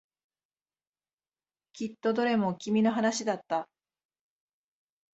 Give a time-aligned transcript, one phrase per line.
[1.73, 3.69] きっとどれも君の話だった。